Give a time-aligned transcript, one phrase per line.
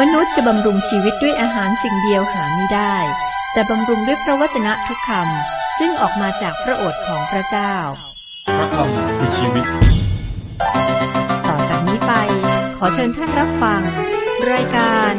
[0.00, 2.96] มนุษย์จะบำรุงชีวิตด้วยอาหารสิ่งเดียวหาไม่ได้
[3.52, 7.74] แต่บำรุงด้วยพระวจนะทุกคำซึ่งออกมาจากพระโอษฐ์ของพระเจ้า
[8.58, 9.64] พระคำคือชีวิต
[11.48, 12.12] ต่อจากนี้ไป
[12.76, 13.80] ขอเชิญท่านรับฟัง
[14.52, 15.12] รายการ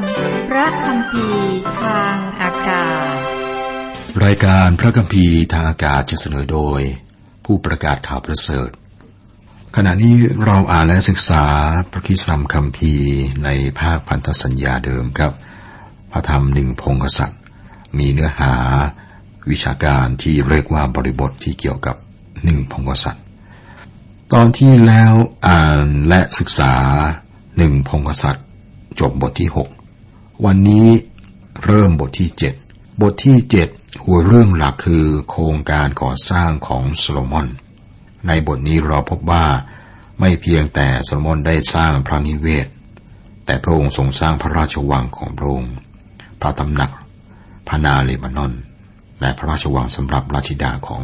[0.49, 1.25] พระคำพี
[1.81, 3.15] ทางอากาศ
[4.25, 6.81] รายการพระคัมภีร์ทางอากาศจะเสนอโดย
[7.45, 8.69] ผู้ประกาศข่าวประเสริฐ
[9.75, 10.15] ขณะนี้
[10.45, 11.45] เราอ่านและศึกษา
[11.91, 13.11] พระคิสัมคัมภีร์
[13.43, 13.49] ใน
[13.79, 15.33] ภาคพันธสัญญาเดิมครับ
[16.11, 17.39] พระธรรมหนึ่งพงกษัตริย์
[17.97, 18.53] มีเนื้อหา
[19.49, 21.95] วิชาการที่เรียกว่าบริบทที่เกี่ยวกับ
[22.43, 23.23] หนึ่งพงกษัตริย์
[24.33, 25.13] ตอนที่แล้ว
[25.47, 26.73] อ่านและศึกษา
[27.57, 28.45] หนึ่งพงกษัตริย์
[28.99, 29.69] จบบทที่หก
[30.45, 30.87] วันนี้
[31.65, 32.53] เริ่มบทที่เจ็ด
[33.01, 33.69] บทที่เจ็ด
[34.03, 37.47] หัวเรื่องหลักคือโครงการก่อสร้างของโซโลมอน
[38.27, 39.45] ในบทนี้เราพบว่า
[40.19, 42.67] ไม่เพียงแต่โซโลมอนได้สร้างพระนิเวศ
[43.45, 45.73] แต่พระองค์ทรงสร้างพระราชวังของพระองค์
[46.41, 46.91] พระตำหนัก
[47.67, 48.53] พระนาเลบานอน
[49.21, 51.03] และพระราชวังสำหรับราชธิดาของ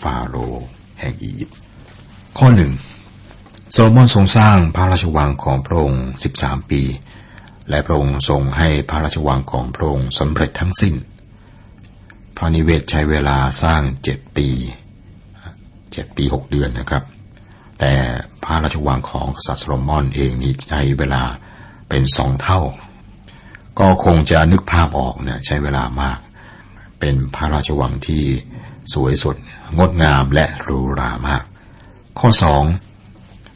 [0.00, 0.66] ฟาโรห์
[1.00, 1.56] แห่งอียิปต์
[2.38, 2.72] ข้อหนึ่ง
[3.72, 6.04] โซโลมอนทรงสร้างพระราชวังของพระองค์
[6.36, 6.82] 13 ปี
[7.70, 10.94] และพระองค์ทรงให้พระราชวังของพระองค์สำเร็จทั้งสิ้น
[12.36, 14.48] พระนิเวศใช้เวลาสร้างเจ็ดปี
[15.94, 17.04] เจ็ดปีหกเดือนนะครับ
[17.80, 17.92] แต่
[18.44, 21.22] พระราชวังของกษัตริย์โซโลมอนเองนี่ใช้เวลา
[21.88, 22.60] เป็นสองเท่า
[23.78, 26.18] ก็คงจะนึกภาพออกเนี่ยใช้เวลามาก
[27.00, 28.22] เป็นพระราชวังที่
[28.92, 29.36] สวยสด
[29.78, 31.42] งดงามและหรูหรามาก
[32.18, 32.64] ข้อสอง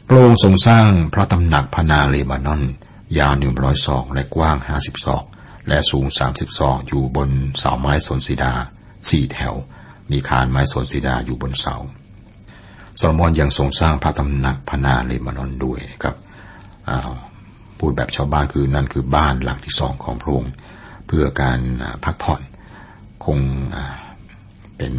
[0.07, 2.61] พระองค์ทรงสร้างพระตำหนักพระนาเลบานอน
[3.17, 5.23] ยาวหนึ่งร้อยศอกและกว้างห้าสิบศอก
[5.67, 8.53] และสูงสามสิบศอกอยู่บนเสาไม้สนสีดา
[9.09, 9.53] สี่แถว
[10.11, 11.75] มีคานไม้สนสีดาอยู่บนเสา
[13.01, 16.15] โซโลมอนยังทรงสร้างพระตำหนักพนาเลบานอนด้วยครับ
[17.77, 20.51] พูดแบบชาวบ้านคือนั่นคือบ้านหลังที่สองของพระองค์
[21.07, 21.59] เพื่อการ
[22.03, 22.41] พักผ่อน
[23.25, 23.39] คง
[24.77, 24.93] เป็น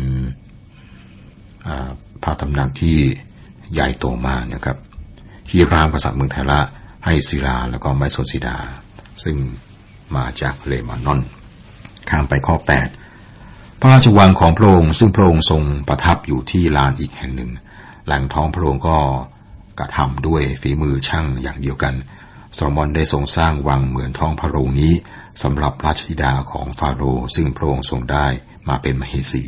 [2.22, 2.96] พระตำหนักที่
[3.72, 4.76] ใหญ่โตมากนะครับ
[5.50, 6.60] ฮีรามกษัตริย์เมืองไทระ
[7.04, 8.56] ให้ศิลาแล้วก็ไม้สนสีดา
[9.24, 9.36] ซึ่ง
[10.16, 11.20] มาจากเลบานอน
[12.08, 12.56] ข้ามไปข้อ
[13.18, 17.50] 8 พระราชวังของพระองค์ซึ่งพระองค์ทรงประทับอยู่ที่ลานอีกแห่งหนึ่ง
[18.06, 18.98] หล่งท้องพระองค์ก็
[19.78, 21.94] กระทำด้วยฝีมือช่างอย่างเดียวกัน
[22.54, 24.92] โซโลมอนได้ทรงสร้างวังเหมือนท้องพระโรงนี้
[25.42, 28.26] สำหรับราชธิดาของฟาโรห์ซึ่งพระองค์ทรงได้
[28.68, 29.44] มาเป็นมเหสี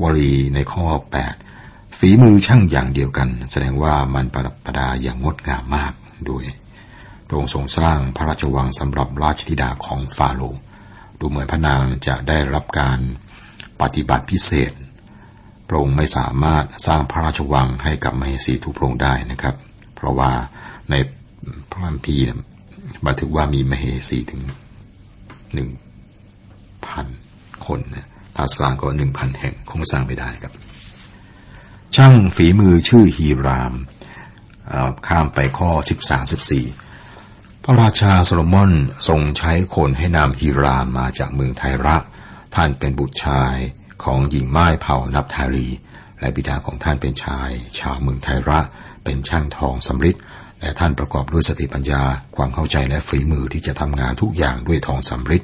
[0.00, 0.84] วลีในข้อ
[1.40, 5.92] 8 ฝีมือช่างอย่างเดียวกัน แสดงว่ามันประดับประดาอย่างงดงามมาก
[6.30, 6.44] ด้วย
[7.26, 10.60] พระองค์ทรงสร้างพระราชวังสำหรับราชธิดาของฟาโรห์
[11.18, 12.98] ดูเหมือนพระนางจะได้รับการ
[13.80, 14.72] ปฏิบัติพิเศษ
[15.70, 19.54] พระองค์ไม่สามารถสร้างพระราชวังให้กับมเหสีทุกพระองค์ได้นะครับ
[19.94, 20.30] เพราะว่า
[20.90, 20.94] ใน
[21.70, 22.24] พระคัมภีร์
[23.06, 24.42] บันทึกว่ามีมเหสีถึง
[25.54, 25.68] หนึ่ง
[26.86, 27.06] พัน
[27.66, 30.52] คนนะถ้าสร้างก็หนึ่งพันแห่งคงสร้างไม่ได้ครับ
[31.96, 33.74] ช่างฝีมือชื่อฮีราม
[35.08, 36.66] ข้ามไปข้อสิบสามสิบสี่
[37.64, 38.72] พระราชาโซโลมอน
[39.08, 41.96] ทรงใช้คนให้นำฮีรามมาจากเมืองไทระ
[42.54, 43.56] ท่านเป็นบุตรชาย
[44.04, 45.66] ของหญิงม่ายเผ่านัฟทาลี
[46.20, 48.60] และบิดาของท่านเป็นชาย ชาวเมืองไทระ
[49.04, 50.16] เป็นช่างทองสำริด
[50.60, 52.02] และท่านประกอบด้วยสติปัญญา
[52.36, 55.42] ความเข้าใจและฝีมือที่จะทำงานทุกอย่างด้วยทองสำริด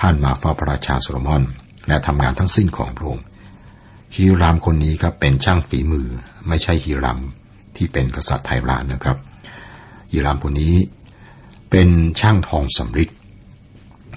[0.00, 1.42] ท่านมาเฝ้าพระราชาโซโลมอน
[1.88, 3.24] และทำงานทั้งสิ้นของพระองค์
[4.16, 6.08] ฮีรามคนนี้ครับเป็นช่างฝีมือ
[6.48, 7.20] ไม่ใช่ฮีราม
[7.76, 9.16] ที่เป็นกษัตริย์ไทรานนะครับ
[10.12, 10.74] ฮีรามคนนี้
[11.70, 11.88] เป็น
[12.20, 13.08] ช่างทองสำริด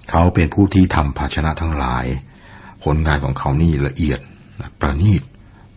[0.10, 2.06] เขาเป็นผู้ที่ทำภาชนะทั้งหลาย
[2.84, 4.20] ผลงานของเขานี่ละเอียด
[4.80, 5.22] ประณีต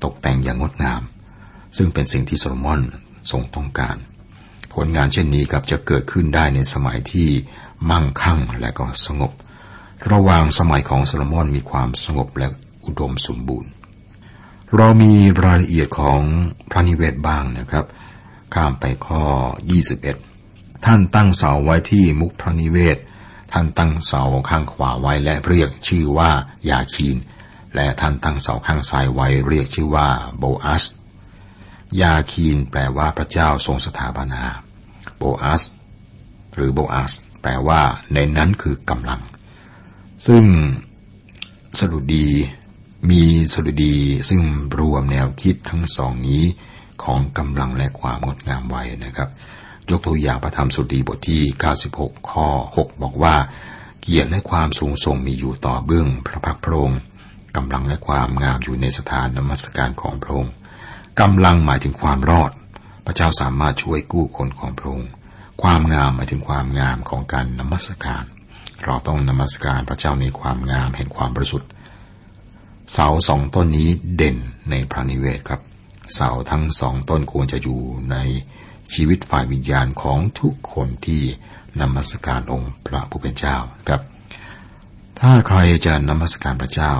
[0.04, 1.02] ตกแต่งอย่างงดงาม
[1.76, 2.80] ซึ่งเป็นสิ่งที่โซโลมอน
[3.30, 3.96] ทรงต้องการ
[4.74, 7.28] ผลงานเช่นนี้กับจะเกิดขึ้นได้ในสมัยที่
[7.90, 9.32] มั่งคั่งและก็สงบ
[10.12, 12.48] ระหว่างสมัยของโซโลมอนมีความสงบและ
[12.84, 13.70] อุดมสมบูรณ์
[14.76, 15.12] เรามี
[15.44, 16.20] รายละเอียดของ
[16.70, 17.84] พระนิเวศบ้างนะครับ
[18.54, 19.22] ข้ามไปข้อ
[20.04, 22.96] 21 ท่านตั้งเสาไว้ที่มุกพระนิเวศ
[23.52, 26.30] ท่านตั้งเสาข้างขวาไว้และเรียกชื่อว่า
[26.70, 27.16] ยาคีน
[27.74, 30.08] และท่านตั้งเสาข้างซ้ายไว้เรียกชื่อว่า
[30.38, 30.84] โบอัส
[32.00, 34.42] ยาคีนแปลว่าพระเจ้าทรงสถาปนา
[35.18, 35.62] โบอัส
[36.54, 37.12] หรือโบอัส
[37.42, 37.80] แปลว่า
[38.14, 39.20] ในนั้นคือกำลัง
[40.26, 40.44] ซึ่ง
[41.78, 42.28] สรุดี
[43.10, 43.96] มีสรุดี
[44.28, 44.42] ซึ่ง
[44.78, 46.44] รวมแนวคิดทั้งสองนี้
[47.04, 49.28] ของกำลังและความงดงามไว้นะครับ
[49.90, 51.42] ยกตัวอย่างพระธรรมสุดีบทที่
[51.86, 53.34] 96 ข้อ 6 บอกว่า
[54.00, 57.00] เกียรติและความสูงส่งมีอยู่ต่อเบื้องพระพักพระองค์
[57.56, 60.52] กำลังและความงามอยู่ในสถานนมัสการของพระองค์
[61.20, 62.50] กำลังหมายถึงความรอด
[63.06, 65.10] พระเจ้าสามารถช่วยกู้คนของพระองค์
[65.62, 68.24] ความงามหมายถึงความงามของการนมัสการ
[68.84, 71.68] เราต้องนมัสการพระเจ้าในความงามแห่งความบริสุทธิ์
[72.92, 74.36] เสาสองต้นนี้เด่น
[74.70, 75.60] ในพระนิเวศครับ
[76.14, 77.80] เสาทั้งสองต้นควรจะอยู่
[78.10, 78.16] ใน
[78.94, 81.22] ชีวิตฝ่ายวิญญาณของทุกคนที่
[81.80, 83.56] นมัสการองค์พระผู้เป็นเจ้า
[83.88, 84.02] ครับ
[85.20, 86.92] ถ้าใครจะนมัสการพระเจ้า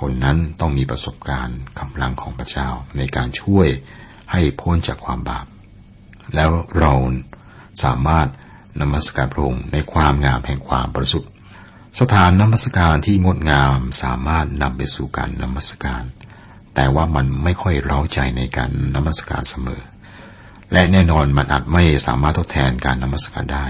[0.10, 3.68] นนั้นต้องมีประสบการณ์กำลังของพระเจ้าในการช่วย
[4.32, 5.46] ให้พ้นจากความบาป
[6.34, 6.92] แล้วเรา
[7.84, 8.28] สามารถ
[8.80, 11.30] นมัสการพระองค์ในความงามแห่งความบริสุทธิ์
[12.00, 16.02] สถานนมัสการที่งดงามสามารถนำไปสู่การนมัสการ
[16.74, 19.80] แต่ว่ามันไม่ค่อยเร้าใจในการนมัสการเสมอ
[20.72, 23.66] และแน่นอนมันอาจไม่สามารถทดแทนการนมัสการได้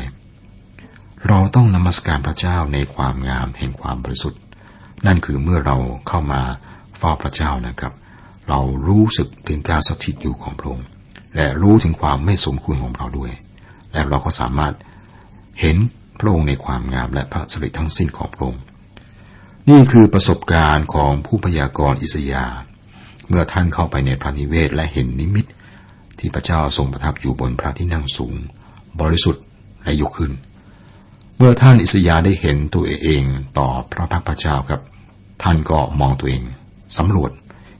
[1.29, 4.41] เราต้องนมัสการพระเจ้าในความงามแห่งความบริสุทธิ์
[5.07, 5.77] นั่นคือเมื่อเรา
[6.09, 6.43] เข้ามา
[6.99, 7.93] เฝ้าพระเจ้านะครับ
[8.49, 10.87] เรารู้สึกถึงการสถิตอยู่ของพระองค์
[11.37, 13.33] และรู้ถึงความไม่สมควรของเราด้วย
[13.93, 14.75] และเราก็สามารถ
[15.61, 15.77] เห็น
[16.21, 18.63] พระองค์ในความงามและพระสิริทั้งสิ้นของพระองค์
[19.69, 22.45] นี่คือประสบการณ์ของผู้พยากรณ์อิสยา
[23.29, 25.47] เมื่อท่านเข้าไปในพระนิเวศและเห็นนิมิต
[26.21, 28.35] ที่พระเจ้าทรงประทับอยู่บนพระที่นั่งสูง
[29.01, 29.45] บริสุทธิ์
[29.85, 30.33] และยกขึ้น
[31.37, 33.25] เมื่อท่านอิสยาได้เห็นตัวเอง
[33.59, 34.81] ต่อพระพักพระเจ้าครับ
[35.43, 36.43] ท่านก็มองตัวเอง
[36.99, 37.31] สำรวจ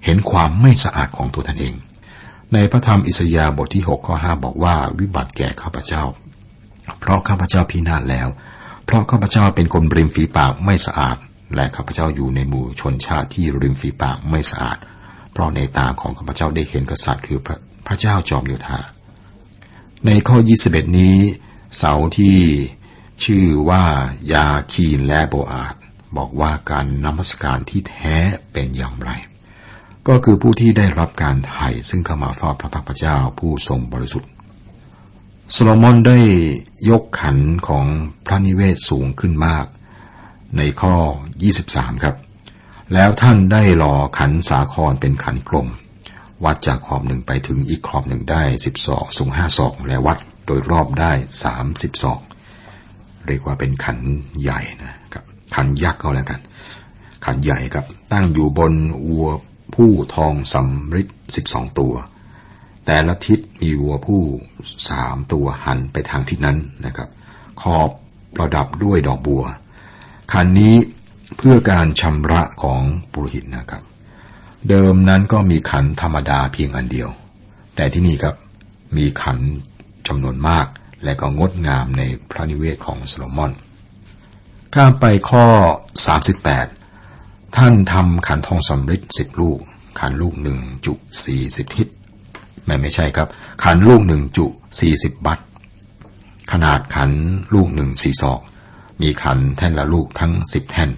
[0.05, 1.75] เห็นความไม่สะอาดของตัวท่านเอง
[2.53, 6.03] ในพระธรรมอิสยาห์บทที่6ข้อ5บอกว่าวิบัติแก่ข้าพเจ้า
[7.01, 8.29] เพราะข้าพเจ้าพินาศแล้ว
[8.85, 11.17] เพราะข้าพเจ้าเป็นคนริมฝีปากไม่สะอาด
[11.55, 14.79] และข้าพเจ้าอยู่ในหมู่ชนชาติที่ริมฝีปากไม่สะอาด
[15.33, 17.59] เพราะในตาของข้าพเจ้าได้เห็นกษัตริย์คือพระ
[17.91, 18.81] ระเจ้าจอมโยธา
[20.07, 21.17] ในข้อ 21 นี้
[21.79, 22.37] เสาที่
[23.25, 23.85] ชื่อว่า
[24.33, 25.75] ยาคีนและโบอาด
[26.17, 28.17] บอกว่าการนมัสการที่แท้
[28.53, 29.11] เป็นอย่างไร
[30.09, 34.31] ก็คือผู้ที่ได้รับการไถ่ซึ่งเข้ามาเฝ้าพระพักพระเจ้าผู้ทรงบริสุทธิ์
[35.53, 36.19] โซโลมอนได้
[36.91, 37.39] ยกขัน
[37.69, 37.87] ของ
[38.27, 39.67] พระนิเวศสูงขึ้นมาก
[40.57, 40.95] ในข้อ
[41.49, 42.17] 23 ครับ
[42.95, 45.69] แล้วท่านได้รอขันสาครเป็นขันกลม
[46.45, 51.13] วัดจากขอบหนึ่งไปถึงอีกขอบหนึ่งได้สิบศอกสูงห้าศอกและวัดโดยรอบได้
[51.45, 52.21] สามสิบศอก
[53.27, 53.99] เรียกว่าเป็นขัน
[54.43, 56.41] ใหญ่นะครับขันยักษ์ก็แล้วกัน
[57.25, 58.73] ขันใหญ่ครับ ตั้งอยู่บน
[59.07, 59.29] วัว
[59.75, 61.95] ผู้ทองสำริดสิบสองตัว
[62.87, 64.23] แต่ละทิศมีวัวผู้
[64.89, 67.09] สามตัวหันไปทางทิศนั้นนะครับ
[67.63, 67.91] ขอบ
[68.37, 69.45] ประดับด้วยดอกบัว
[70.33, 70.77] ขันนี้
[71.37, 72.83] เพื่อการชำระของ
[73.13, 73.83] ปุรหิตนะครับ
[74.69, 77.09] เดิมนั้นก็มีขันธรรมดาเพียงอันเดียว
[77.77, 78.35] แต่ที่นี่ครับ
[78.97, 79.39] มีขัน
[80.07, 80.67] จำนวนมาก
[81.05, 83.53] และก็งดงามในพระนิเวศของโซโลมอน
[84.75, 85.45] ข้ามไปข้อ
[86.31, 89.59] 38 ท่านทำขันทองสำริดสิบลูก
[90.01, 90.93] ขันลูกหนึ่งจุ
[91.25, 91.89] สี่สิบทิศ
[92.65, 93.29] ไม่ไม่ใช่ครับ
[93.65, 94.47] ขันลูกหนึ่งจุ
[94.81, 95.39] สี่สิบบัต
[96.53, 97.11] ขนาดขัน
[97.55, 98.41] ลูกหนึ่งสี่ศอก
[99.03, 100.91] มีขันแท่นละลูกทั้งสิบแท่น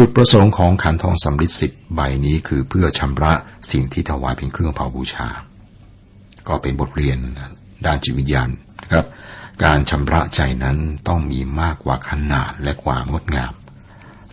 [0.00, 3.32] จุดประสงค์ของขันทองสำริดสิบใบนี้คือเพื่อชำระ
[3.70, 5.28] สิ่งที่ถวายเป็นเครื่องเผาบูชา
[6.48, 7.18] ก็เป็นบทเรียน
[7.86, 8.48] ด้านจิตวิญญาณ
[8.92, 9.06] ครับ
[9.64, 10.76] การชำระใจนั้น
[11.08, 13.52] ต้องมีมากกว่าขนาดและความงดงาม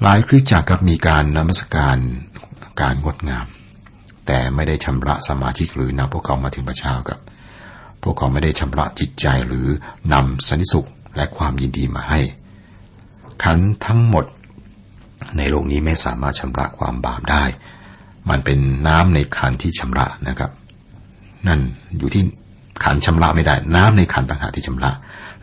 [0.02, 1.98] หลายคริสตจักรกับมีการนมัสการ
[2.82, 3.46] การงดงาม
[4.28, 7.20] แต่ไม่ได้ชำระสมาชิหรือนำพวกเขามาถึงพระเจ้ากับ
[8.04, 9.68] พวกเขาไม่ได้ชำระจิตใจหรือ
[10.14, 12.22] นำสันติสุขและความยินดีมาให้
[13.44, 14.26] ขันทั้งหมด
[15.38, 17.44] ในโลกนี้ไม่สามารถชำระความบาปได้
[18.30, 20.52] มันเป็นน้ำในขันที่ชำระนะครับ
[21.48, 21.60] นั่น
[21.98, 22.24] อยู่ที่
[22.84, 24.92] ขันชำระไม่ได้ น้ำในขันต่างหากที่ชำระ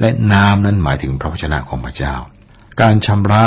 [0.01, 2.15] และน้ำนั้นหมายถึงพระวจนะของพระเจ้า
[2.81, 3.45] การชำระ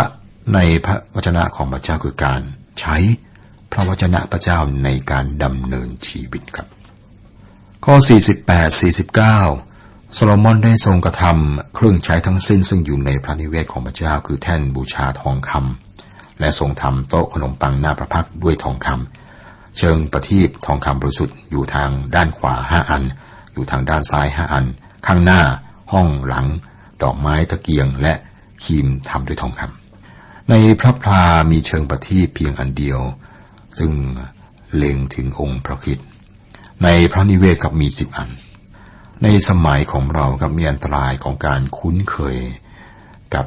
[0.54, 2.42] ในพระวจนะของพระเจ้าคือการ
[2.80, 2.98] ใช้
[3.72, 6.68] พระวจนะพระเจ้าในการดำเนินชีวิตครับ
[7.86, 7.96] ข้อ
[8.40, 15.83] 48 49 โซโลมอนได้ทรงกระทำเครื่องใช้ทั้งสิ้นซึ่งอยู่ในพระนิเวศของพระเจ้า คือแท่นบูชาทองคำ
[16.44, 23.04] และทรงทำโต๊ะขนมปังหน้าพระพักด้วยทองคำเชิงประทีปทองคำบริสุทธิ์อยู่ทางด้านขวาห้าอัน
[23.54, 24.66] อยู่ทางด้านซ้ายห้าอัน
[25.08, 25.42] ข้างหน้า
[25.92, 26.48] ห้องหลัง
[27.04, 28.14] ดอกไม้ตะเกียงและ
[28.64, 33.00] ครีมทำด้วยทองคำในพระพลามีเชิงประทีปเพียงอันเดียว
[33.80, 33.92] ซึ่ง
[34.76, 36.00] เล็งถึงองค์พระคิด
[36.84, 38.30] ในพระนิเวศกับมีสิบอัน
[39.24, 42.38] ในสมัยของเรากับมีอันตรายของการคุ้นเคย
[43.34, 43.46] กับ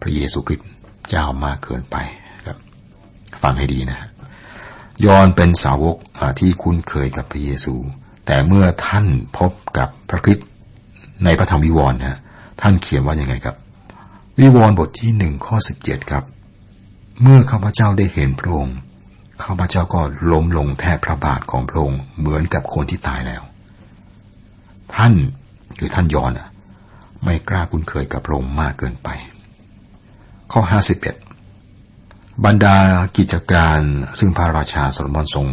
[0.00, 0.68] พระเยซูคริสต์
[1.08, 1.96] เจ้ามากเกินไป
[3.42, 3.98] ฟังให้ดีนะ
[5.04, 5.96] ยอนเป็นสาวก
[6.38, 7.74] ที่คุ้นเคยกับพระเยซู
[8.26, 9.06] แต่เมื่อท่าน
[9.38, 10.46] พบกับพระคริสต์
[11.24, 12.18] ในพระธรรมวิวรณ์นะ
[12.60, 13.56] ท่านเขียนว่ายังไงครับ
[14.38, 16.24] วิวรณ์บทที่หนึ่งข้อสิบเจ็ดครับ
[17.22, 18.76] เมื่อข้าพเจ้าได้เห็นพระองค์
[19.44, 20.00] ข้าพเจ้าก็
[20.32, 23.42] ล้มลงแทบพระบาทของพระองค์เหมือนกับคนที่ตายแล้ว
[24.94, 25.12] ท่าน
[25.78, 26.32] คือท่านยอน
[27.24, 29.08] ไม่กล้าคุ้นเคยกับพระองค์มากเกินไป
[30.52, 31.16] ข้อ51บเอ็ด
[32.46, 32.76] บรรดา
[33.18, 33.80] กิจการ
[34.18, 35.48] ซึ่งพระราชาโซโลมอนทรง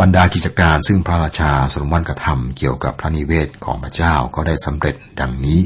[0.00, 5.60] บรรดากิจการซึ่งพระราชาโซโลมอนกระทำเกี่ยวกับพระนิเวศของพระเจ้าก็ได้สำเร็จดังนี้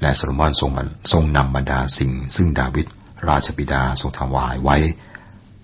[0.00, 0.70] และโซโลมอนทรง
[1.12, 2.86] ทรงนำบรรดาสิ่ง ซึ่งดาวิด
[3.28, 4.76] ราชบิดาทรงถวายไว้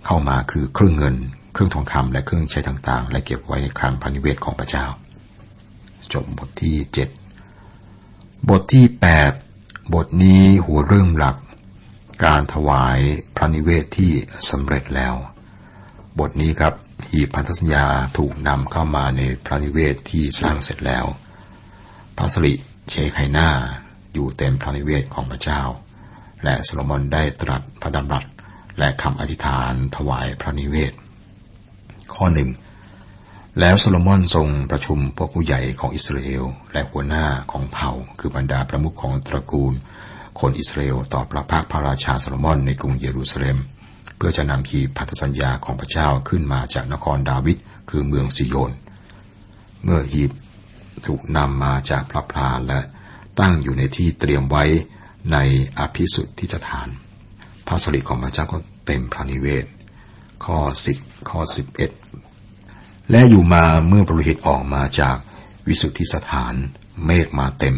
[0.07, 1.17] เข้ามาคือเครื่องเงิน
[1.53, 4.87] เครื่องทองคำและเครื่องใช้ต่างๆ และเก็บไว้ในคลังพระนิเวศของพระเจ้า
[6.13, 7.09] จบบทที่เจ็ด
[8.49, 9.33] บทที่แปด
[9.95, 11.37] บทนี้หัวเรื่องหลัก
[12.25, 12.99] การถวาย
[13.37, 14.13] พระนิเวศที่
[14.51, 15.15] สำเร็จแล้ว
[16.19, 16.75] บทนี้ครับ
[17.11, 17.87] หีบพันธสัญญา
[18.19, 21.07] ถูกนำเข้ามาในพระนิเวศที่สร้างเสร็จแล้ว
[22.17, 22.53] พระสิริ
[22.89, 23.49] เชไคนา
[24.13, 25.63] อยู่เต็มพระนิเวศของพระเจ้า
[26.45, 28.25] และโซโลมอนได้ตรัสพระดำรัส
[28.79, 30.93] และคำอธิษฐานถวายพระนิเวศ
[32.15, 32.51] ข้อหนึ่ง
[33.61, 39.75] แล้วโซโลมอนทรงประชุมพวกผู้ใหญ่ของอิสราเอล และหัวหน้าของเผ่า คือบรรดาประมุขของตระกูล
[40.41, 43.59] คนอิสราเอลต่อพระพักตร์พระราชาโซโลมอนในกรุงเยรูซาเล็ม
[44.17, 47.57] เพื่อจะนำหีบพันธสัญญาของพระเจ้าขึ้นมาจากนครดาวิด
[47.91, 48.73] คือเมืองซิโยน
[49.85, 50.31] เมื่อหีบ
[51.07, 52.81] ถูกนำมาจากพระพลาและ
[53.41, 54.65] ตั้งอยู่ในที่เตรียมไว้
[55.33, 55.39] ใน
[55.79, 56.89] อภิสุทธิสถาน
[57.67, 59.65] พระสริของพระเจ้าก็เต็มพระนิเวศ
[60.45, 60.99] ข้อสิบ
[61.31, 61.91] ข้อสิบเอ็ด
[63.11, 65.17] และอยู่มาเมื่อปรุหิตออกมาจาก
[65.67, 66.55] วิสุทธิสถาน
[67.05, 67.77] เมฆมาเต็ม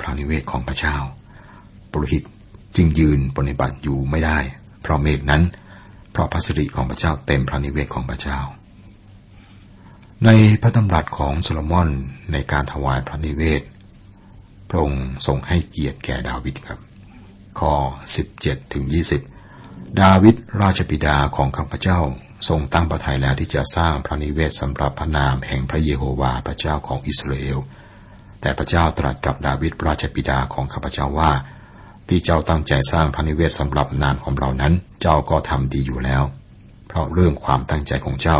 [0.00, 0.96] พระนิเวศของพระเจ้า
[1.92, 2.22] ปรุหิต
[2.76, 4.38] จึงยืนปฏิบัติอยู่ไม่ได้
[4.82, 5.42] เพราะเมฆนั้น
[6.12, 8.38] เพราะพระสิริของพระเจ้าเต็มพระนิเวศของพระเจ้า
[10.24, 10.30] ใน
[10.62, 11.88] พระตำรัสของโซโลมอน
[12.32, 13.62] ในการถวายพระนิเวศ
[14.68, 16.78] พระองค์ทรงให้เกียรติแก่ดาวิดครับ
[17.58, 17.72] ข้อ
[18.24, 18.84] 17ถึง
[19.42, 21.98] 20 ดาวิดราชบิดาของข้าพเจ้า
[22.48, 27.58] ทรงตั้งประทัยแล้วที่จะสร้างพระนิเวศสำหรับพระนามแห่งพระเยโฮวาห์พระเจ้าของอิสราเอล
[28.40, 31.32] แต่พระเจ้าตรัสกับดาวิดราชบิดาของข้าพเจ้าว่า
[32.10, 36.22] ที่เจ้าตั้งใจสร้างพระนิเวศสำหรับนามของเรานั้น เจ้าก็ทำดีอยู่แล้ว
[36.88, 38.38] เพราะเรื่องความตั้งใจของเจ้า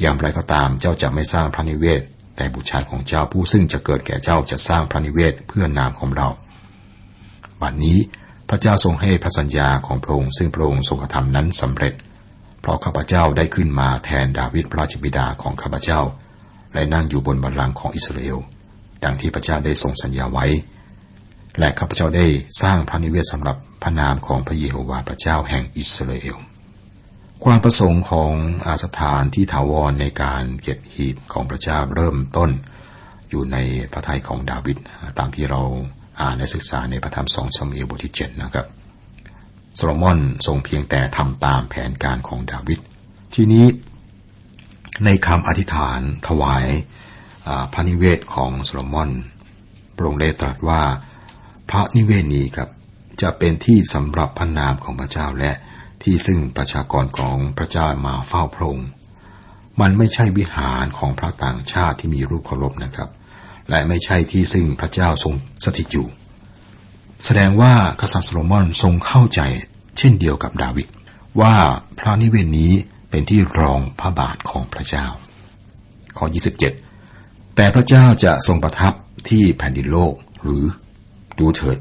[0.00, 2.02] อย่างไรก็ตามเจ้าจะไม่สร้างพระนิเวศ
[2.36, 6.28] แต่บุตรชายของเจ้าผู้ซึ่งจะเกิดแก่เจ้าจะสร้างพระนิเวศเพื่อนามของเรา
[7.62, 7.98] บัดนนี้
[8.48, 11.94] พระเจ้าทรงให้พระสัญญาของพระองค์ซึ่งพระองค์ทรงกระทำนั้นสำเร็จ
[12.60, 16.00] เพราะข้าพเจ้าได้ขึ้นมาแทนดาวิดพระราชบิดาของข้าพเจ้า
[16.74, 18.38] และนั่งอยู่บนบัลลังก์ของอิสราเอล
[19.04, 20.46] ดังที่พระเจ้าได้ทรงสัญญาไว้
[21.58, 22.26] และข้าพเจ้าได้
[22.62, 26.36] สร้างพระนิเวศสำหรับพระนามของพระเยโฮวาห์พระเจ้าแห่งอิสราเอล
[27.44, 28.32] ความประสงค์ของ
[28.66, 32.50] อาสถานที่ถาวรในการเก็บหีบของพระเจ้าเริ่มต้น
[33.30, 33.56] อยู่ใน
[33.92, 34.76] พระทัยของดาวิด
[35.18, 35.62] ตามที่เรา
[36.20, 38.66] อ่านและศึกษาในพระธรรมสองสมัยบทที่เจ็ดนะครับ
[39.76, 42.78] โซโลมอนทรงเพียงแต่ทำตามแผนการของดาวิด
[43.34, 43.66] ทีนี้
[45.04, 46.64] ในคำอธิษฐานถวาย
[47.72, 49.10] พระนิเวศของโซโลมอน
[49.96, 50.80] พระองค์ได้ตรัสว่า
[51.70, 52.68] พระนิเวศนี้ครับ
[53.22, 55.52] จะเป็นที่สำหรับพระนามของพระเจ้าและ
[56.02, 58.88] ที่ซึ่งประชากรของพระเจ้ามาเฝ้าพระองค์
[59.80, 63.10] มันไม่ใช่วิหารของพระต่างชาติที่มีรูปเคารพนะครับ
[63.70, 65.34] และไม่ใช่ที่ซึ่งพระเจ้าทรง
[65.64, 66.06] สถิตอยู่
[67.24, 69.40] แสดงว่ากษัตริย์โซโลมอนทรงเข้าใจ
[69.98, 70.88] เช่นเดียวกับดาวิด
[71.40, 71.54] ว่า
[71.98, 72.72] พระนิเวศนี้
[73.10, 75.06] เป็นที่รองพระบาทของพระเจ้า
[76.16, 76.26] ข้อ
[76.90, 78.92] 27 แต่พระเจ้าจะทรงประทับ
[79.28, 80.64] ที่แผ่นดินโลกหรือ
[81.38, 81.78] ดูเถิด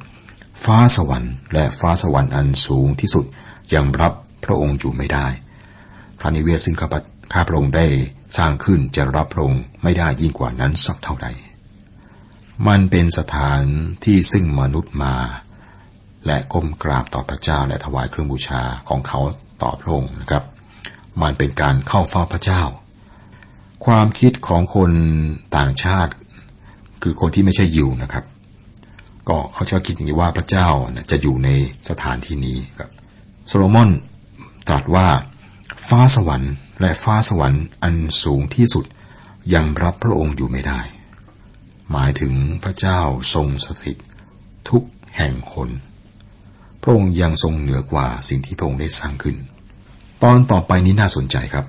[0.64, 3.26] ฟ้าสวรรค์และฟ้าสวรรค์อันสูงที่สุด
[3.74, 4.14] ยังรับ
[4.46, 5.28] พระองค์อยู่ไม่ได้
[6.20, 7.88] พระนิเวศซึ่งข้าพระองค์ได้
[8.38, 11.28] สร้างขึ้นจะรับพระองค์ไม่ได้ยิ่งกว่านั้นสักเท่าใด
[12.68, 13.62] มันเป็นสถาน
[14.06, 15.16] ที่ซึ่งมนุษย์มา
[16.26, 19.20] และก้มกราบต่อพระเจ้าและถวายเครื่องบูชาของเขา
[19.64, 20.44] ต่อพระองค์นะครับ
[21.22, 22.62] มันเป็นการเข้าเฝ้าพระเจ้า
[23.86, 24.92] ความคิดของคน
[25.58, 26.14] ต่างชาติ
[27.04, 28.24] คือคนที่ไม่ใช่ยิวนะครับ
[29.30, 30.68] ก็เขาจะคิดอย่างนี้ว่าพระเจ้า
[31.12, 31.50] จะอยู่ใน
[31.90, 32.92] สถานที่นี้ครับ
[33.48, 33.90] โซโลมอน
[34.68, 35.08] ตรัสว่า
[35.88, 38.86] ฟ้าสวรรค์ และฟ้าสวรรค์อันสูงที่สุด
[39.54, 40.82] ยังรับพระองค์อยู่ไม่ได้
[41.92, 43.00] หมายถึงพระเจ้า
[43.34, 43.98] ทรงสถิต
[44.70, 44.84] ทุก
[45.18, 45.70] แห่งหน
[46.82, 49.36] พระองค์ยังทรงเหนือกว่าสิ่งที่พระองค์ได้สร้างขึ้น
[50.24, 51.66] ตอนต่อไปนี้น่าสนใจครับ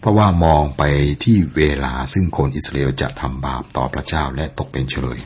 [0.00, 0.82] เพราะว่ามองไป
[1.24, 5.18] ที่เวลาซึ่งคนอิสราเอลจะทำบาปต่อพระเจ้าและตกเป็นเฉลย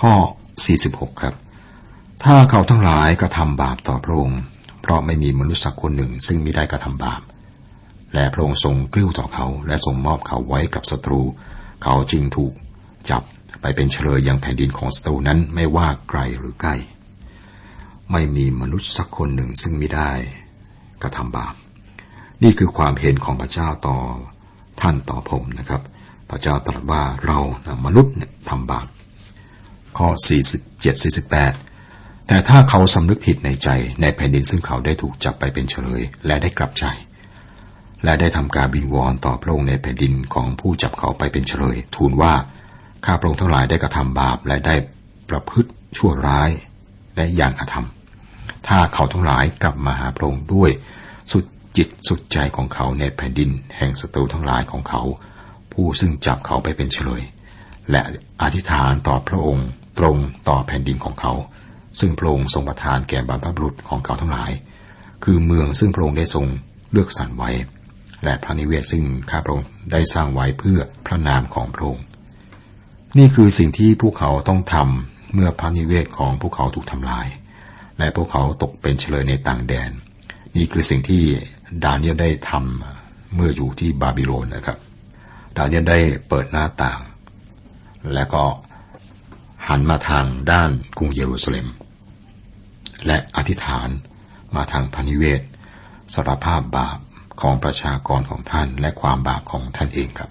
[0.00, 0.12] ข้อ
[0.56, 1.34] 46 ครับ
[2.24, 4.40] ถ้าเขาทั้งหลายกระทำบาปต่อพระองค์
[4.82, 7.20] เพราะไม่มีมนุษย์สักคนหนึ่งซึ่งม่ได้กระทำบาป
[8.14, 11.20] และพระองค์ทรงกลิ้วต่อเขา และทรงมอบเขาไว้กับศัตรู
[11.82, 12.52] เขาจึงถูก
[13.10, 13.22] จับ
[13.60, 16.74] ไปเป็นเฉลยยังแผ่นดินของสตูนั้นไม่ว่าไกลหรือใกล้
[18.12, 20.12] ไม่มีมนุษย์สักคนหนึ่งซึ่งม่ได้
[21.02, 21.54] กระทำบาป
[22.42, 23.96] นี่คือความเห็นของพระเจ้าต่อ
[24.80, 25.82] ท่านต่อผมนะครับ
[26.30, 28.86] พระเจ้าตรัสว่าเรานะมนุษย์เนี่ยทำบาป
[29.98, 30.08] ข้อ
[30.98, 33.68] 47-48 แต่ถ้าเขาสำนึกผิดในใจ
[34.02, 36.84] ในแผ่นดินซึ่งเขาได้ถูกจับไปเป็นเฉลย และได้กลับใจ
[38.04, 42.34] และได้ทำการบิงวอนต่อพระองค์ในแผ่นดินของผู้จับเขาไปเป็นเฉลย ทูลว่า
[43.04, 44.74] ข้าพระองค์ทั้งหลายได้กระทำบาปและได้
[45.30, 46.50] ประพฤติชั่วร้าย
[47.16, 47.86] และอย่างอธรรม
[48.68, 50.70] ถ้าเขาทั้งหลายกลับมาหาพระองค์ด้วย
[51.32, 51.44] สุด
[51.76, 55.02] จิตสุดใจของเขาในแผ่นดิน แห่งศัตรูทั้งหลายของเขา
[55.72, 57.22] ผู้ซึ่งจับเขาไปเป็นเฉลย
[57.90, 58.02] และ
[58.42, 59.68] อธิษฐานต่อพระองค์
[59.98, 60.16] ตรง
[60.48, 61.32] ต่อแผ่นดินของเขา
[62.00, 64.50] ซึ่งพระองค์ทรงประทานแก่บรรพบุรุษของเขาทั้งหลาย
[65.24, 66.46] คือเมืองซึ่งพระองค์ได้ทรง
[66.92, 67.50] เลือกสรรไว้
[68.24, 72.04] และพระนิเวศซึ่งข้าพระองค์ได้สร้างไว้เพื่อพระนามของพระองค์
[73.18, 77.26] นี่คือสิ่งที่พวกเขาต้องทำเมื่อพระนิเวศของพวกเขาถูกทำลาย
[77.98, 79.90] และพวกเขาตกเป็นเฉลยในต่างแดน
[80.56, 81.22] นี่คือสิ่งที่
[81.84, 84.78] ดาเนียลได้ทำเมื่ออยู่ที่บาบิโลนนะครับ
[85.56, 87.00] ดาเนียลได้เปิดหน้าต่าง
[88.14, 88.44] และก็
[89.68, 91.66] หันมาทางด้านกรุงเยรูซาเล็ม
[93.06, 93.88] และอธิษฐาน
[94.56, 95.40] มาทางพนิเวศ
[96.14, 96.98] สารภาพบาป
[97.40, 100.30] ของประชากรของท่านและความบาปของท่านเองครับ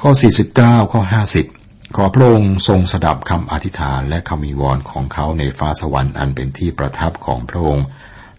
[0.00, 0.10] ข้อ
[0.50, 1.02] 49 ข้อ
[1.48, 7.86] 50 ขอพระองค์ทรงสดับคำอธิษฐานและคำวิวรของเขาในฟ้าสวรรค์อันเป็นที่ประทับของพระองค์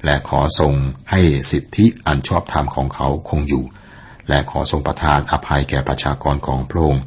[0.05, 0.73] และขอทรง
[1.11, 1.21] ให้
[1.51, 3.63] สิทธิอันชอบธรรมของเขาคงอยู่
[4.29, 7.03] และขอทรงประทานอภัยแก่ประชากรของพระองค์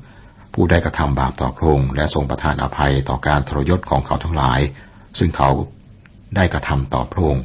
[0.52, 4.60] ผู้ได้กระทำบาปต่อพระองค์และทรงประทานอภัยต่อการทรยศของเขาทั้งหลาย
[5.18, 5.50] ซึ่งเขา
[6.36, 7.44] ได้กระทำต่อพระองค์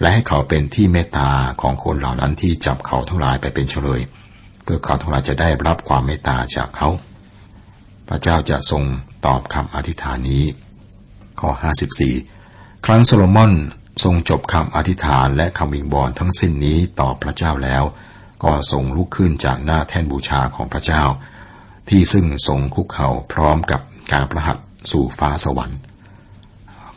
[0.00, 1.30] และให้เขาเป็นที่เมตตา
[1.62, 4.00] ของคนเหล่านั้นที่จับเขาทั้งหลายไปเป็นเฉลย
[4.62, 6.88] เพื่อเขาทั้งหลายจะได้รับความเมตตาจากเขา
[8.08, 8.82] พระเจ้าจะทรง
[9.26, 10.44] ตอบคำอธิษฐานนี้
[11.40, 11.50] ข้อ
[12.18, 13.52] 54 ครั้งโซโลมอน
[14.04, 17.82] ทรงจบคำอธิษฐานและคำวิงบอลทั้งสิ้นนี้ต่อพระเจ้าแล้ว
[18.44, 21.02] ก็ทรงลุกขึ้นจากหน้าแท่นบูชาของพระเจ้า
[21.88, 23.80] ที่ซึ่งทรงคุกเข่าพร้อมกับ
[24.12, 24.56] การประหัต
[24.90, 25.78] สู่ฟ้าสวรรค์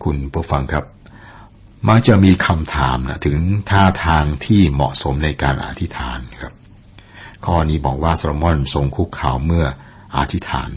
[0.03, 0.85] คุณผู้ฟังครับ
[1.87, 6.53] มักจะมีคำถามนะถึงท่าทางที่เหมาะสมในการอธิษฐานครับ
[7.45, 9.65] ข้อนี้บอกว่าโซโลมอนทรงคุกเข่าเมื่อ
[10.17, 10.69] อธิษฐาน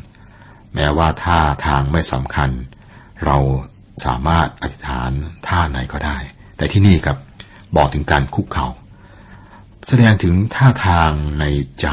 [0.75, 2.51] แม้ว่าท่าทางไม่สำคัญ
[3.25, 3.38] เรา
[4.05, 5.11] สามารถอธิษฐาน
[5.49, 6.19] ท่าไหนก็ได้
[6.57, 7.19] แต่ที่นี่ครับ
[7.77, 8.69] บอกถึงการคุกเขา่า
[9.87, 11.45] แสดงถึงท่าทางใน
[11.81, 11.87] ใจ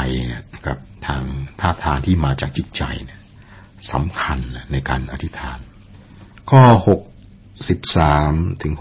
[1.08, 1.24] ทาง
[1.62, 3.20] ท่าทางที่มาจากจิตใจเนี่ย
[3.92, 4.39] สำคัญ
[4.72, 5.60] ในการอธิษฐาน
[6.50, 7.00] ข้อ6
[7.68, 8.74] 13ถึง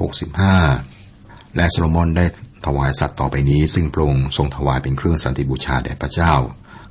[0.75, 2.25] 65 และโซโลมอนได้
[2.67, 6.35] ถวายสัตว์ต่อไปนี้ ซึ่งพระองค์ทรงถวายเป็นเครื่องสันติบูชาแด่พระเจ้า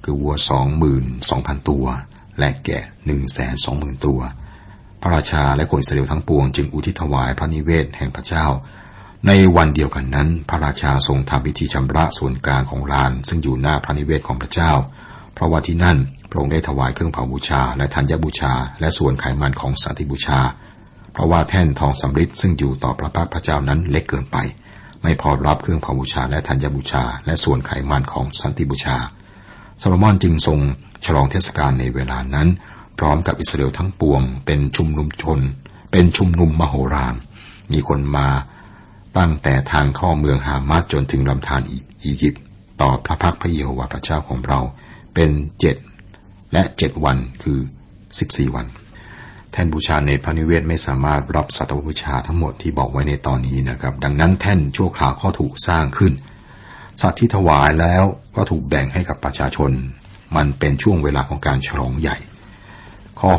[0.04, 1.86] คือวัวสองหมื่นสองพันตัว
[2.40, 4.20] และแกะหนึ่งแสนสองหมื่นตัว
[5.02, 8.46] พระราชาและคนอิสราเอลทั้งปวงจึงอุทิศถวายพระนิเวศแห่งพระเจ้า
[9.28, 14.72] ในวันเดียวกันนั้น พระราชาทรงทำพิธีชำระส่วนกลางของลาน ซึ่งอยู่หน้าพระนิเวศของพระเจ้า
[15.34, 15.98] เพราะว่าที่นั่น
[16.30, 20.40] พระองค์ได้ถวายเครื่องเผาบูชา และธัญบูชา และส่วนไขมันของสันติบูชา
[21.14, 24.38] เพราะว่าแท่นทองสำริดซึ่งอยู่ต่อพระพักตร์พระเจ้านั้นเล็กเกินไป
[25.02, 28.98] ไม่พอรับเครื่องเผาบูชาและธัญบูชา และส่วนไขมันของสันติบูชา
[29.80, 30.60] โซโลมอนจึงทรง
[31.06, 32.48] ฉลองเทศกาลในเวลานั้น
[33.00, 35.40] พร้อมกับอิสราเอลทั้งปวง เป็นชุมนุมชน
[35.92, 37.16] เป็นชุมนุมมโหฬาร
[37.72, 38.28] มีคนมา
[39.18, 41.62] ตั้งแต่ทางเข้าเมืองฮามาสจนถึงลำธาร
[42.04, 42.44] อียิปต์
[42.82, 44.60] ต่อพระพักพระเยโฮวาห์พระเจ้าของเรา
[45.14, 45.76] เป็นเจ็ด
[46.54, 47.60] และเจ็ดวันคือ
[48.20, 48.66] สิบสี่วัน
[49.52, 56.14] แท่นบูชาในพระนิเวศไม่สามารถรับสัตว์บูชาทั้งหมดที่บอกไว้ในตอนนี้นะครับ ดังนั้นแท่นชั่วคราวก็ถูกสร้างขึ้น
[57.02, 58.04] สัตว์ที่ถวายแล้ว
[58.36, 59.72] ก็ถูกแบ่งให้กับประชาชน
[60.36, 62.18] มันเป็นช่วงเวลาของการฉลองใหญ่
[63.20, 63.32] ข้อ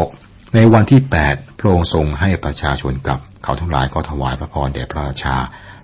[0.00, 5.36] 66 ในวันที่ 8 พระองค์ทรงให้ประชาชนกับเขาทั้งหลายก็ถวายพระพรแด่พระราชา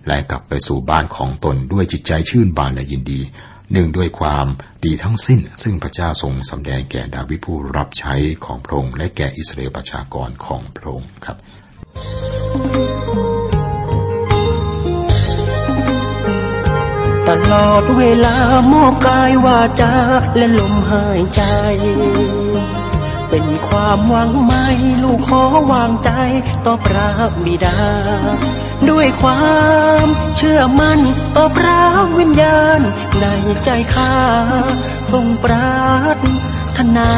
[0.07, 3.21] และกลับไปสู่บ้านของตนด้วยจิตใจชื่นบานและยินดี
[3.73, 4.47] หนึ่งด้วยความ
[4.85, 11.37] ดีทั้งสิ้น ซึ่งพระเจ้าทรงสำแดงแก่ดาวิผู้รับใช้ของพระองค์และแก่อิสราเอลประชากรของพระองค์ครับ
[17.29, 18.37] ตลอดเวลา
[18.73, 19.95] มอบกายวาจา
[20.37, 21.43] และลมหายใจ
[23.31, 24.65] เป็นความหวังไม่
[25.03, 26.11] ลูกขอวางใจ
[26.65, 27.09] ต่อพระ
[27.45, 27.79] บิดา
[28.91, 29.51] ด้วยควา
[30.05, 30.07] ม
[30.37, 31.01] เชื่อมั่น
[31.37, 31.81] ต่อพระ
[32.19, 32.81] วิญญาณ
[33.21, 33.27] ใน
[33.65, 34.15] ใจข้า
[35.13, 35.73] ทรงปรา
[36.77, 37.11] ถนา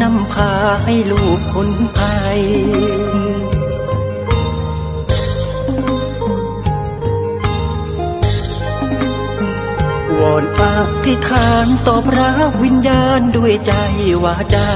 [0.00, 0.52] นำพา
[0.84, 2.02] ให้ลูกคนไท
[2.36, 2.38] ย
[10.18, 10.62] วอนอ
[11.04, 12.30] ธิษฐานตอพระ
[12.62, 13.72] วิญญาณด้วยใจ
[14.24, 14.68] วาจา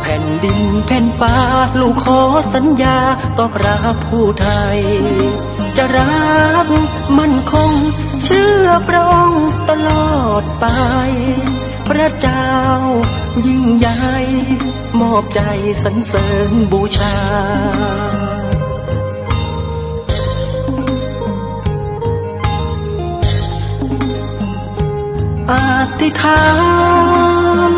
[0.00, 1.36] แผ่นดินแผ่นฟ้า
[1.80, 2.20] ลูกขอ
[2.54, 2.98] สัญญา
[3.38, 4.78] ตอพระผู้ไทย
[5.76, 6.22] จะรั
[6.64, 6.66] ก
[7.18, 7.70] มั่นคง
[8.22, 10.66] เชื่อพระองค์ตลอดไป
[11.88, 12.52] พระเจ้า
[13.46, 14.12] ยิ่งใหญ่
[15.00, 15.40] มอบใจ
[15.82, 17.16] สรรเสริญบูชา
[25.50, 25.54] อ
[26.00, 26.44] ธิษฐา
[27.70, 27.72] น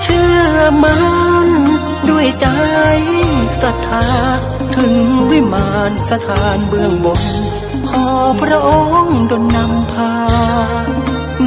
[0.00, 0.96] เชื่อมั
[1.46, 1.48] น
[2.08, 2.46] ด้วยใจ
[3.60, 4.06] ศรัทธา
[4.76, 4.94] ถึง
[5.30, 7.20] วิมานสถานเบื้องบน
[7.90, 8.08] ขอ
[8.42, 8.70] พระอ
[9.02, 10.12] งค์ดลนำพา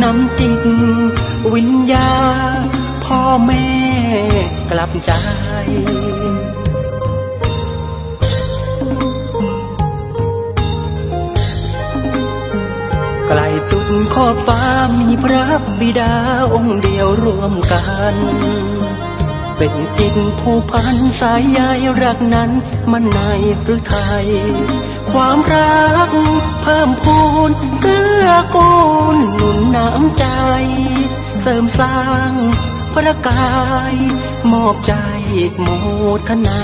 [0.03, 0.63] นำจิต
[1.53, 2.11] วิญญา
[3.05, 3.67] พ่อแม่
[4.69, 5.11] กลับใจ
[13.27, 14.61] ไกลสุดขอบฟ้า
[14.99, 15.45] มีพระ
[15.79, 16.13] บิดา
[16.53, 18.15] องค์เดียวรวมกัน
[19.57, 21.59] เป็นจิตผู้พันสายใย
[22.03, 22.51] รักนั้น
[22.91, 23.19] มันใน
[23.63, 24.27] หรือไทย
[25.13, 26.09] ความรัก
[26.61, 27.49] เพิ่มพูน
[27.81, 28.73] เกื้อกู
[29.15, 30.25] ลหนุนน้ำใจ
[31.41, 31.97] เสริมสร้า
[32.29, 32.31] ง
[32.93, 33.47] พระกา
[33.93, 33.95] ย
[34.51, 34.93] มอบใจ
[35.61, 35.67] โม
[36.27, 36.61] ทนา